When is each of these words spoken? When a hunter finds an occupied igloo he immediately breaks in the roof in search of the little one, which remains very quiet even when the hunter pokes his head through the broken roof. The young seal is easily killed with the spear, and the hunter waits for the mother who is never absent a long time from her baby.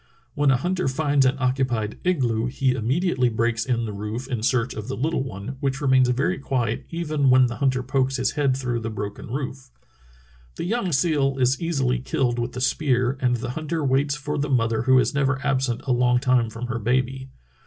When 0.33 0.49
a 0.49 0.57
hunter 0.57 0.87
finds 0.87 1.27
an 1.27 1.35
occupied 1.37 1.99
igloo 2.03 2.47
he 2.47 2.71
immediately 2.71 3.29
breaks 3.29 3.67
in 3.67 3.85
the 3.85 3.93
roof 3.93 4.27
in 4.27 4.41
search 4.41 4.73
of 4.73 4.87
the 4.87 4.97
little 4.97 5.21
one, 5.21 5.57
which 5.59 5.79
remains 5.79 6.09
very 6.09 6.39
quiet 6.39 6.87
even 6.89 7.29
when 7.29 7.45
the 7.45 7.57
hunter 7.57 7.83
pokes 7.83 8.17
his 8.17 8.31
head 8.31 8.57
through 8.57 8.79
the 8.79 8.89
broken 8.89 9.27
roof. 9.29 9.69
The 10.55 10.63
young 10.63 10.91
seal 10.91 11.37
is 11.37 11.61
easily 11.61 11.99
killed 11.99 12.39
with 12.39 12.53
the 12.53 12.61
spear, 12.61 13.15
and 13.21 13.35
the 13.35 13.51
hunter 13.51 13.85
waits 13.85 14.15
for 14.15 14.39
the 14.39 14.49
mother 14.49 14.81
who 14.81 14.97
is 14.97 15.13
never 15.13 15.39
absent 15.45 15.81
a 15.83 15.91
long 15.91 16.17
time 16.17 16.49
from 16.49 16.65
her 16.65 16.79
baby. 16.79 17.29